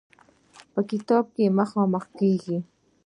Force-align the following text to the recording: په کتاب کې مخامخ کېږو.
په 0.73 0.81
کتاب 0.89 1.25
کې 1.35 1.45
مخامخ 1.59 2.03
کېږو. 2.19 2.57